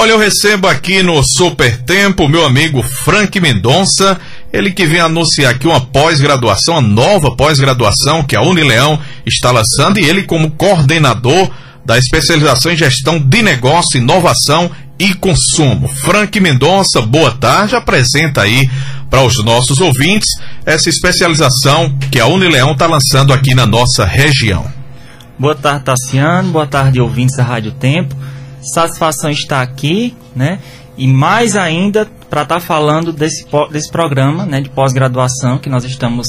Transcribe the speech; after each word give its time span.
Olha, 0.00 0.12
eu 0.12 0.18
recebo 0.18 0.66
aqui 0.66 1.02
no 1.02 1.22
Super 1.22 1.76
Tempo 1.82 2.26
meu 2.26 2.46
amigo 2.46 2.82
Frank 2.82 3.38
Mendonça, 3.38 4.18
ele 4.50 4.70
que 4.70 4.86
vem 4.86 4.98
anunciar 4.98 5.50
aqui 5.50 5.66
uma 5.66 5.78
pós-graduação, 5.78 6.76
uma 6.76 6.80
nova 6.80 7.36
pós-graduação 7.36 8.24
que 8.24 8.34
a 8.34 8.40
Unileão 8.40 8.98
está 9.26 9.50
lançando 9.50 10.00
e 10.00 10.04
ele 10.06 10.22
como 10.22 10.52
coordenador 10.52 11.50
da 11.84 11.98
especialização 11.98 12.72
em 12.72 12.78
gestão 12.78 13.18
de 13.18 13.42
negócio, 13.42 13.98
inovação 13.98 14.70
e 14.98 15.12
consumo. 15.12 15.86
Frank 15.86 16.40
Mendonça, 16.40 17.02
boa 17.02 17.32
tarde, 17.32 17.76
apresenta 17.76 18.40
aí 18.40 18.70
para 19.10 19.22
os 19.22 19.44
nossos 19.44 19.82
ouvintes 19.82 20.30
essa 20.64 20.88
especialização 20.88 21.94
que 22.10 22.18
a 22.18 22.26
Unileão 22.26 22.72
está 22.72 22.86
lançando 22.86 23.34
aqui 23.34 23.54
na 23.54 23.66
nossa 23.66 24.06
região. 24.06 24.64
Boa 25.38 25.54
tarde, 25.54 25.84
Tassiano, 25.84 26.52
boa 26.52 26.66
tarde, 26.66 27.02
ouvintes 27.02 27.36
da 27.36 27.44
Rádio 27.44 27.72
Tempo. 27.72 28.16
Satisfação 28.62 29.30
estar 29.30 29.62
aqui, 29.62 30.16
né? 30.34 30.58
E 30.96 31.06
mais 31.06 31.56
ainda 31.56 32.06
para 32.28 32.42
estar 32.42 32.56
tá 32.56 32.60
falando 32.60 33.12
desse, 33.12 33.44
desse 33.70 33.90
programa 33.90 34.46
né, 34.46 34.60
de 34.60 34.68
pós-graduação 34.68 35.58
que 35.58 35.68
nós 35.68 35.84
estamos 35.84 36.26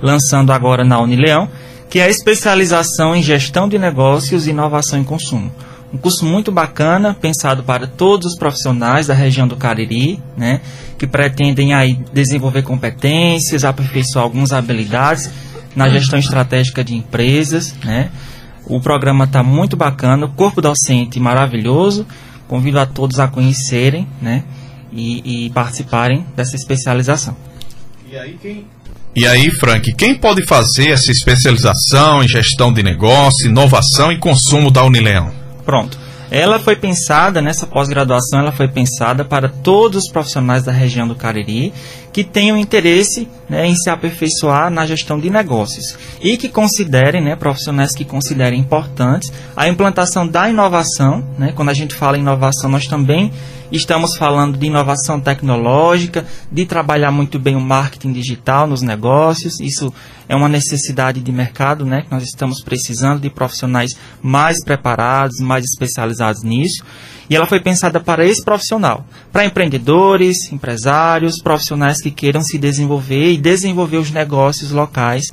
lançando 0.00 0.52
agora 0.52 0.84
na 0.84 1.00
Unileão, 1.00 1.48
que 1.88 1.98
é 1.98 2.04
a 2.04 2.08
especialização 2.08 3.16
em 3.16 3.22
gestão 3.22 3.68
de 3.68 3.78
negócios 3.78 4.46
e 4.46 4.50
inovação 4.50 4.98
em 4.98 5.04
consumo. 5.04 5.52
Um 5.92 5.98
curso 5.98 6.24
muito 6.24 6.52
bacana, 6.52 7.16
pensado 7.20 7.64
para 7.64 7.86
todos 7.86 8.32
os 8.32 8.38
profissionais 8.38 9.08
da 9.08 9.14
região 9.14 9.48
do 9.48 9.56
Cariri, 9.56 10.22
né, 10.36 10.60
que 10.96 11.06
pretendem 11.06 11.74
aí 11.74 11.98
desenvolver 12.12 12.62
competências, 12.62 13.64
aperfeiçoar 13.64 14.24
algumas 14.24 14.52
habilidades 14.52 15.28
na 15.74 15.88
gestão 15.88 16.18
estratégica 16.18 16.84
de 16.84 16.94
empresas, 16.94 17.74
né, 17.84 18.10
o 18.70 18.80
programa 18.80 19.24
está 19.24 19.42
muito 19.42 19.76
bacana, 19.76 20.26
o 20.26 20.30
corpo 20.30 20.60
docente 20.60 21.18
maravilhoso. 21.18 22.06
Convido 22.46 22.80
a 22.80 22.86
todos 22.86 23.20
a 23.20 23.28
conhecerem, 23.28 24.08
né? 24.20 24.44
E, 24.92 25.46
e 25.46 25.50
participarem 25.50 26.24
dessa 26.34 26.56
especialização. 26.56 27.36
E 28.10 28.16
aí, 28.16 28.36
quem, 28.40 28.64
e 29.14 29.26
aí, 29.26 29.50
Frank, 29.50 29.92
quem 29.94 30.14
pode 30.14 30.44
fazer 30.46 30.90
essa 30.90 31.10
especialização 31.10 32.22
em 32.22 32.28
gestão 32.28 32.72
de 32.72 32.82
negócio, 32.82 33.48
inovação 33.48 34.12
e 34.12 34.18
consumo 34.18 34.70
da 34.70 34.84
Unileão? 34.84 35.32
Pronto. 35.64 35.98
Ela 36.30 36.60
foi 36.60 36.76
pensada, 36.76 37.42
nessa 37.42 37.66
pós-graduação, 37.66 38.38
ela 38.38 38.52
foi 38.52 38.68
pensada 38.68 39.24
para 39.24 39.48
todos 39.48 40.04
os 40.04 40.12
profissionais 40.12 40.62
da 40.62 40.70
região 40.70 41.08
do 41.08 41.14
Cariri 41.14 41.72
que 42.12 42.24
tenham 42.24 42.56
interesse 42.56 43.28
né, 43.48 43.66
em 43.66 43.74
se 43.74 43.90
aperfeiçoar 43.90 44.70
na 44.70 44.86
gestão 44.86 45.18
de 45.18 45.30
negócios 45.30 45.96
e 46.20 46.36
que 46.36 46.48
considerem, 46.48 47.22
né, 47.22 47.36
profissionais 47.36 47.94
que 47.94 48.04
considerem 48.04 48.60
importantes 48.60 49.32
a 49.56 49.68
implantação 49.68 50.26
da 50.26 50.48
inovação. 50.48 51.24
Né, 51.38 51.52
quando 51.54 51.70
a 51.70 51.74
gente 51.74 51.94
fala 51.94 52.16
em 52.16 52.20
inovação, 52.20 52.70
nós 52.70 52.86
também 52.86 53.32
estamos 53.76 54.16
falando 54.16 54.58
de 54.58 54.66
inovação 54.66 55.20
tecnológica, 55.20 56.26
de 56.50 56.66
trabalhar 56.66 57.10
muito 57.10 57.38
bem 57.38 57.56
o 57.56 57.60
marketing 57.60 58.12
digital 58.12 58.66
nos 58.66 58.82
negócios. 58.82 59.60
Isso 59.60 59.92
é 60.28 60.34
uma 60.34 60.48
necessidade 60.48 61.20
de 61.20 61.32
mercado, 61.32 61.84
né, 61.84 62.02
que 62.02 62.10
nós 62.10 62.24
estamos 62.24 62.62
precisando 62.62 63.20
de 63.20 63.30
profissionais 63.30 63.96
mais 64.22 64.62
preparados, 64.64 65.38
mais 65.40 65.64
especializados 65.64 66.42
nisso. 66.42 66.84
E 67.28 67.36
ela 67.36 67.46
foi 67.46 67.60
pensada 67.60 68.00
para 68.00 68.26
esse 68.26 68.44
profissional, 68.44 69.06
para 69.32 69.44
empreendedores, 69.44 70.52
empresários, 70.52 71.40
profissionais 71.40 72.02
que 72.02 72.10
queiram 72.10 72.42
se 72.42 72.58
desenvolver 72.58 73.32
e 73.32 73.38
desenvolver 73.38 73.98
os 73.98 74.10
negócios 74.10 74.72
locais 74.72 75.26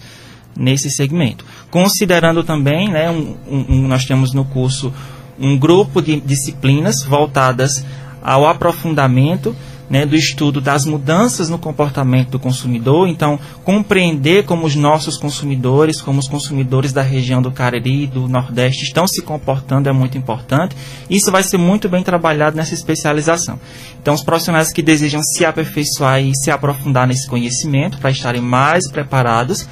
nesse 0.55 0.89
segmento. 0.89 1.45
Considerando 1.71 2.43
também, 2.43 2.89
né, 2.89 3.09
um, 3.09 3.35
um, 3.47 3.87
nós 3.87 4.05
temos 4.05 4.33
no 4.33 4.45
curso 4.45 4.93
um 5.39 5.57
grupo 5.57 6.01
de 6.01 6.19
disciplinas 6.19 7.03
voltadas 7.03 7.83
ao 8.21 8.45
aprofundamento 8.47 9.55
né, 9.89 10.05
do 10.05 10.15
estudo 10.15 10.59
das 10.59 10.85
mudanças 10.85 11.49
no 11.49 11.57
comportamento 11.57 12.29
do 12.29 12.39
consumidor, 12.39 13.07
então 13.07 13.39
compreender 13.63 14.43
como 14.43 14.65
os 14.65 14.75
nossos 14.75 15.17
consumidores, 15.17 16.01
como 16.01 16.19
os 16.19 16.27
consumidores 16.27 16.91
da 16.91 17.01
região 17.01 17.41
do 17.41 17.51
Cariri 17.51 18.03
e 18.03 18.07
do 18.07 18.27
Nordeste 18.27 18.83
estão 18.83 19.07
se 19.07 19.21
comportando 19.21 19.89
é 19.89 19.91
muito 19.91 20.17
importante. 20.17 20.75
Isso 21.09 21.31
vai 21.31 21.43
ser 21.43 21.57
muito 21.57 21.87
bem 21.87 22.03
trabalhado 22.03 22.57
nessa 22.57 22.73
especialização. 22.73 23.59
Então, 24.01 24.13
os 24.13 24.23
profissionais 24.23 24.71
que 24.71 24.81
desejam 24.81 25.21
se 25.23 25.45
aperfeiçoar 25.45 26.21
e 26.21 26.35
se 26.35 26.51
aprofundar 26.51 27.07
nesse 27.07 27.27
conhecimento 27.27 27.97
para 27.97 28.11
estarem 28.11 28.41
mais 28.41 28.89
preparados 28.89 29.67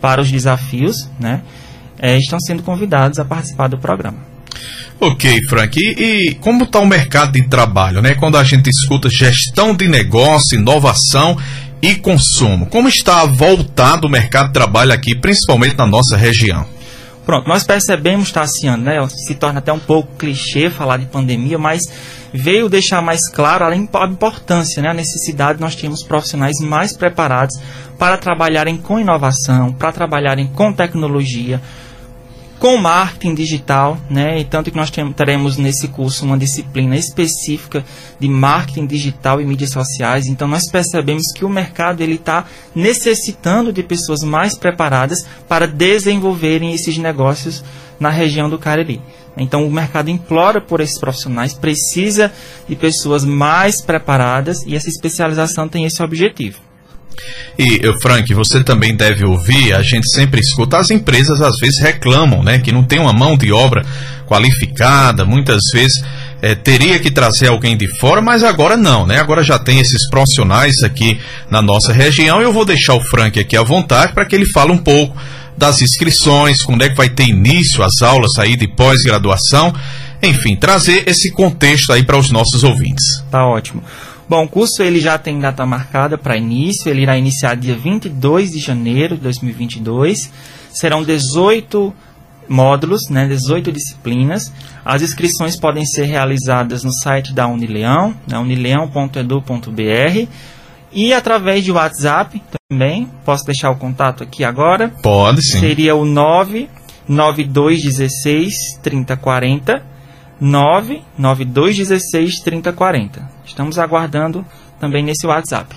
para 0.00 0.20
os 0.20 0.30
desafios, 0.30 1.08
né, 1.18 1.42
é, 1.98 2.16
estão 2.16 2.38
sendo 2.40 2.62
convidados 2.62 3.18
a 3.18 3.24
participar 3.24 3.68
do 3.68 3.76
programa. 3.76 4.37
Ok, 5.00 5.42
Frank. 5.48 5.78
E, 5.78 6.30
e 6.30 6.34
como 6.36 6.64
está 6.64 6.80
o 6.80 6.86
mercado 6.86 7.32
de 7.32 7.46
trabalho, 7.48 8.02
né? 8.02 8.14
Quando 8.16 8.36
a 8.36 8.42
gente 8.42 8.68
escuta 8.68 9.08
gestão 9.08 9.74
de 9.74 9.86
negócio, 9.86 10.58
inovação 10.58 11.36
e 11.80 11.94
consumo, 11.94 12.66
como 12.66 12.88
está 12.88 13.24
voltado 13.24 14.08
o 14.08 14.10
mercado 14.10 14.48
de 14.48 14.54
trabalho 14.54 14.92
aqui, 14.92 15.14
principalmente 15.14 15.76
na 15.76 15.86
nossa 15.86 16.16
região? 16.16 16.66
Pronto, 17.24 17.46
nós 17.46 17.62
percebemos, 17.62 18.32
Tassiano, 18.32 18.82
né? 18.82 19.06
Se 19.08 19.36
torna 19.36 19.60
até 19.60 19.72
um 19.72 19.78
pouco 19.78 20.16
clichê 20.16 20.68
falar 20.68 20.96
de 20.96 21.06
pandemia, 21.06 21.58
mas 21.58 21.82
veio 22.32 22.68
deixar 22.68 23.00
mais 23.00 23.30
claro 23.30 23.66
a 23.66 23.76
importância, 23.76 24.82
né? 24.82 24.88
A 24.88 24.94
necessidade 24.94 25.58
de 25.58 25.60
nós 25.60 25.76
termos 25.76 26.02
profissionais 26.02 26.56
mais 26.60 26.96
preparados 26.96 27.54
para 27.98 28.18
trabalharem 28.18 28.78
com 28.78 28.98
inovação, 28.98 29.72
para 29.72 29.92
trabalharem 29.92 30.48
com 30.48 30.72
tecnologia, 30.72 31.60
com 32.58 32.76
marketing 32.76 33.34
digital, 33.34 33.98
né? 34.10 34.40
E 34.40 34.44
tanto 34.44 34.70
que 34.70 34.76
nós 34.76 34.90
teremos 35.16 35.56
nesse 35.56 35.88
curso 35.88 36.24
uma 36.24 36.36
disciplina 36.36 36.96
específica 36.96 37.84
de 38.18 38.28
marketing 38.28 38.86
digital 38.86 39.40
e 39.40 39.44
mídias 39.44 39.70
sociais. 39.70 40.26
Então 40.26 40.48
nós 40.48 40.68
percebemos 40.70 41.24
que 41.34 41.44
o 41.44 41.48
mercado 41.48 42.00
ele 42.00 42.14
está 42.14 42.46
necessitando 42.74 43.72
de 43.72 43.82
pessoas 43.82 44.22
mais 44.22 44.56
preparadas 44.56 45.24
para 45.48 45.66
desenvolverem 45.66 46.72
esses 46.72 46.98
negócios 46.98 47.62
na 47.98 48.10
região 48.10 48.50
do 48.50 48.58
Cariri. 48.58 49.00
Então 49.36 49.66
o 49.66 49.70
mercado 49.70 50.10
implora 50.10 50.60
por 50.60 50.80
esses 50.80 50.98
profissionais, 50.98 51.54
precisa 51.54 52.32
de 52.68 52.74
pessoas 52.74 53.24
mais 53.24 53.80
preparadas 53.80 54.62
e 54.66 54.74
essa 54.74 54.88
especialização 54.88 55.68
tem 55.68 55.84
esse 55.84 56.02
objetivo. 56.02 56.67
E, 57.58 57.80
Frank, 58.00 58.32
você 58.34 58.62
também 58.62 58.94
deve 58.94 59.24
ouvir, 59.24 59.74
a 59.74 59.82
gente 59.82 60.08
sempre 60.10 60.40
escuta, 60.40 60.78
as 60.78 60.90
empresas 60.90 61.40
às 61.40 61.56
vezes 61.60 61.80
reclamam, 61.80 62.42
né, 62.42 62.58
que 62.60 62.70
não 62.70 62.84
tem 62.84 63.00
uma 63.00 63.12
mão 63.12 63.36
de 63.36 63.52
obra 63.52 63.84
qualificada, 64.26 65.24
muitas 65.24 65.62
vezes 65.72 66.02
é, 66.40 66.54
teria 66.54 66.98
que 67.00 67.10
trazer 67.10 67.48
alguém 67.48 67.76
de 67.76 67.88
fora, 67.98 68.20
mas 68.20 68.44
agora 68.44 68.76
não, 68.76 69.06
né? 69.06 69.18
Agora 69.18 69.42
já 69.42 69.58
tem 69.58 69.80
esses 69.80 70.08
profissionais 70.08 70.82
aqui 70.84 71.18
na 71.50 71.60
nossa 71.60 71.92
região. 71.92 72.40
Eu 72.40 72.52
vou 72.52 72.64
deixar 72.64 72.94
o 72.94 73.00
Frank 73.00 73.38
aqui 73.40 73.56
à 73.56 73.62
vontade 73.62 74.12
para 74.12 74.24
que 74.24 74.36
ele 74.36 74.46
fale 74.46 74.70
um 74.70 74.78
pouco 74.78 75.16
das 75.56 75.82
inscrições, 75.82 76.62
quando 76.62 76.82
é 76.82 76.88
que 76.88 76.94
vai 76.94 77.08
ter 77.08 77.24
início 77.24 77.82
as 77.82 78.00
aulas 78.00 78.38
aí 78.38 78.56
de 78.56 78.68
pós-graduação, 78.68 79.74
enfim, 80.22 80.54
trazer 80.54 81.02
esse 81.08 81.32
contexto 81.32 81.92
aí 81.92 82.04
para 82.04 82.16
os 82.16 82.30
nossos 82.30 82.62
ouvintes. 82.62 83.04
Tá 83.28 83.44
ótimo. 83.44 83.82
Bom, 84.28 84.44
o 84.44 84.48
curso 84.48 84.82
ele 84.82 85.00
já 85.00 85.16
tem 85.16 85.40
data 85.40 85.64
marcada 85.64 86.18
para 86.18 86.36
início, 86.36 86.90
ele 86.90 87.00
irá 87.00 87.16
iniciar 87.16 87.54
dia 87.54 87.74
22 87.74 88.50
de 88.50 88.58
janeiro 88.58 89.16
de 89.16 89.22
2022. 89.22 90.30
Serão 90.70 91.02
18 91.02 91.94
módulos, 92.46 93.08
né, 93.08 93.26
18 93.26 93.72
disciplinas. 93.72 94.52
As 94.84 95.00
inscrições 95.00 95.58
podem 95.58 95.86
ser 95.86 96.04
realizadas 96.04 96.84
no 96.84 96.92
site 96.92 97.32
da 97.32 97.46
Unileão, 97.46 98.14
né, 98.26 98.38
unileão.edu.br 98.38 100.28
e 100.92 101.14
através 101.14 101.64
de 101.64 101.72
WhatsApp 101.72 102.42
também. 102.68 103.08
Posso 103.24 103.46
deixar 103.46 103.70
o 103.70 103.76
contato 103.76 104.22
aqui 104.22 104.44
agora? 104.44 104.90
Pode 105.02 105.40
sim. 105.42 105.60
Seria 105.60 105.94
o 105.94 106.04
99216 106.04 108.52
3040 108.82 109.87
99216 110.40 112.40
3040. 112.40 113.30
Estamos 113.44 113.78
aguardando 113.78 114.44
também 114.80 115.02
nesse 115.02 115.26
WhatsApp. 115.26 115.76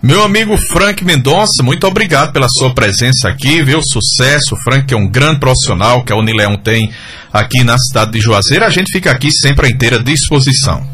Meu 0.00 0.22
amigo 0.22 0.56
Frank 0.56 1.04
Mendonça, 1.04 1.60
muito 1.62 1.84
obrigado 1.84 2.32
pela 2.32 2.46
sua 2.48 2.72
presença 2.72 3.28
aqui, 3.28 3.62
viu? 3.64 3.80
Sucesso. 3.82 4.54
O 4.54 4.62
Frank 4.62 4.94
é 4.94 4.96
um 4.96 5.08
grande 5.08 5.40
profissional 5.40 6.04
que 6.04 6.12
a 6.12 6.16
Unileão 6.16 6.56
tem 6.56 6.92
aqui 7.32 7.64
na 7.64 7.76
cidade 7.76 8.12
de 8.12 8.20
Juazeiro. 8.20 8.64
A 8.64 8.70
gente 8.70 8.92
fica 8.92 9.10
aqui 9.10 9.32
sempre 9.32 9.66
à 9.66 9.68
inteira 9.68 9.98
disposição. 9.98 10.86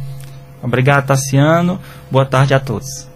Obrigado, 0.62 1.06
Tassiano. 1.06 1.78
Boa 2.10 2.24
tarde 2.24 2.54
a 2.54 2.60
todos. 2.60 3.06